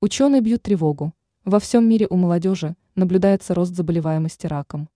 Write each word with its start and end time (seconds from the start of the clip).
Ученые 0.00 0.40
бьют 0.40 0.62
тревогу. 0.62 1.12
Во 1.44 1.58
всем 1.58 1.88
мире 1.88 2.06
у 2.08 2.14
молодежи 2.14 2.76
наблюдается 2.94 3.52
рост 3.52 3.74
заболеваемости 3.74 4.46
раком. 4.46 4.88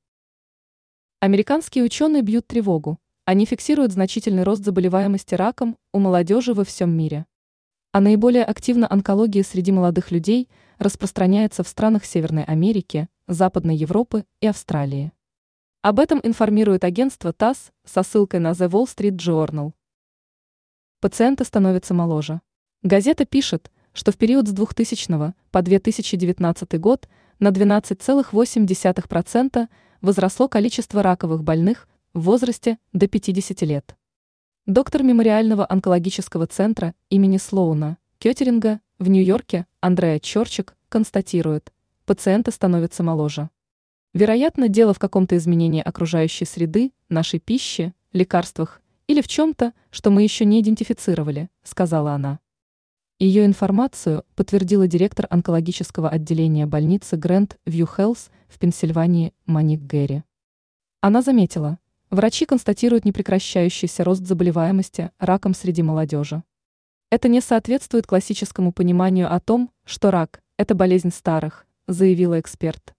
Американские 1.18 1.82
ученые 1.82 2.22
бьют 2.22 2.46
тревогу. 2.46 3.00
Они 3.24 3.44
фиксируют 3.44 3.90
значительный 3.90 4.44
рост 4.44 4.64
заболеваемости 4.64 5.34
раком 5.34 5.76
у 5.92 5.98
молодежи 5.98 6.54
во 6.54 6.62
всем 6.62 6.96
мире. 6.96 7.26
А 7.90 8.00
наиболее 8.00 8.44
активно 8.44 8.86
онкология 8.88 9.42
среди 9.42 9.72
молодых 9.72 10.12
людей 10.12 10.48
распространяется 10.78 11.64
в 11.64 11.68
странах 11.68 12.04
Северной 12.04 12.44
Америки, 12.44 13.08
Западной 13.26 13.74
Европы 13.74 14.24
и 14.40 14.46
Австралии. 14.46 15.10
Об 15.80 15.98
этом 15.98 16.20
информирует 16.22 16.84
агентство 16.84 17.32
ТАСС 17.32 17.72
со 17.84 18.04
ссылкой 18.04 18.38
на 18.38 18.52
The 18.52 18.70
Wall 18.70 18.84
Street 18.84 19.16
Journal. 19.16 19.72
Пациенты 21.00 21.44
становятся 21.44 21.92
моложе. 21.92 22.40
Газета 22.84 23.24
пишет, 23.24 23.72
что 23.92 24.12
в 24.12 24.16
период 24.16 24.48
с 24.48 24.52
2000 24.52 25.34
по 25.50 25.62
2019 25.62 26.80
год 26.80 27.08
на 27.38 27.48
12,8% 27.48 29.68
возросло 30.00 30.48
количество 30.48 31.02
раковых 31.02 31.42
больных 31.42 31.88
в 32.14 32.22
возрасте 32.22 32.78
до 32.92 33.08
50 33.08 33.62
лет. 33.62 33.96
Доктор 34.66 35.02
мемориального 35.02 35.66
онкологического 35.68 36.46
центра 36.46 36.94
имени 37.10 37.38
Слоуна, 37.38 37.98
Кеттеринга, 38.18 38.80
в 38.98 39.08
Нью-Йорке, 39.08 39.66
Андреа 39.80 40.20
Чорчик, 40.20 40.76
констатирует, 40.88 41.72
пациенты 42.04 42.52
становятся 42.52 43.02
моложе. 43.02 43.50
Вероятно, 44.14 44.68
дело 44.68 44.94
в 44.94 44.98
каком-то 44.98 45.36
изменении 45.36 45.82
окружающей 45.82 46.44
среды, 46.44 46.92
нашей 47.08 47.40
пищи, 47.40 47.92
лекарствах 48.12 48.80
или 49.08 49.20
в 49.20 49.28
чем-то, 49.28 49.72
что 49.90 50.10
мы 50.10 50.22
еще 50.22 50.44
не 50.44 50.60
идентифицировали, 50.60 51.48
сказала 51.64 52.12
она. 52.12 52.38
Ее 53.22 53.46
информацию 53.46 54.24
подтвердила 54.34 54.88
директор 54.88 55.28
онкологического 55.30 56.08
отделения 56.08 56.66
больницы 56.66 57.16
Грэнд 57.16 57.56
Вью 57.64 57.86
Хелс 57.86 58.32
в 58.48 58.58
Пенсильвании 58.58 59.32
Маник 59.46 59.80
Гэри. 59.80 60.24
Она 61.00 61.22
заметила, 61.22 61.78
врачи 62.10 62.46
констатируют 62.46 63.04
непрекращающийся 63.04 64.02
рост 64.02 64.26
заболеваемости 64.26 65.12
раком 65.20 65.54
среди 65.54 65.84
молодежи. 65.84 66.42
Это 67.12 67.28
не 67.28 67.40
соответствует 67.40 68.08
классическому 68.08 68.72
пониманию 68.72 69.32
о 69.32 69.38
том, 69.38 69.70
что 69.84 70.10
рак– 70.10 70.42
это 70.56 70.74
болезнь 70.74 71.12
старых, 71.12 71.64
заявила 71.86 72.40
эксперт. 72.40 72.92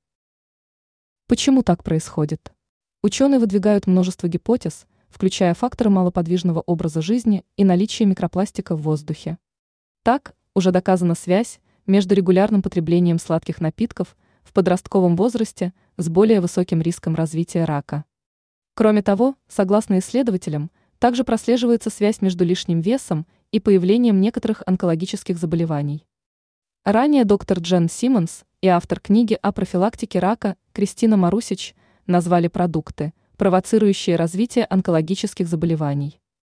Почему 1.28 1.64
так 1.64 1.84
происходит? 1.84 2.54
Ученые 3.02 3.40
выдвигают 3.40 3.88
множество 3.88 4.30
гипотез, 4.30 4.88
включая 5.10 5.54
факторы 5.54 5.90
малоподвижного 5.90 6.62
образа 6.62 7.02
жизни 7.02 7.44
и 7.58 7.66
наличие 7.66 8.08
микропластика 8.08 8.78
в 8.78 8.84
воздухе. 8.84 9.38
Так, 10.04 10.36
уже 10.54 10.72
доказана 10.72 11.16
связь 11.16 11.62
между 11.88 12.14
регулярным 12.14 12.62
потреблением 12.62 13.20
сладких 13.20 13.62
напитков 13.62 14.18
в 14.44 14.52
подростковом 14.52 15.16
возрасте 15.16 15.74
с 15.96 16.10
более 16.10 16.42
высоким 16.42 16.82
риском 16.82 17.16
развития 17.16 17.64
рака. 17.64 18.04
Кроме 18.76 19.02
того, 19.02 19.36
согласно 19.48 20.00
исследователям, 20.00 20.72
также 21.00 21.24
прослеживается 21.24 21.90
связь 21.90 22.22
между 22.22 22.44
лишним 22.44 22.82
весом 22.82 23.26
и 23.52 23.62
появлением 23.62 24.20
некоторых 24.20 24.62
онкологических 24.66 25.38
заболеваний. 25.38 26.06
Ранее 26.84 27.24
доктор 27.24 27.60
Джен 27.60 27.88
Симмонс 27.88 28.44
и 28.62 28.68
автор 28.68 29.00
книги 29.00 29.38
о 29.42 29.54
профилактике 29.54 30.20
рака 30.20 30.58
Кристина 30.74 31.16
Марусич 31.16 31.76
назвали 32.08 32.50
продукты, 32.50 33.14
провоцирующие 33.38 34.18
развитие 34.18 34.66
онкологических 34.70 35.48
заболеваний. 35.48 36.20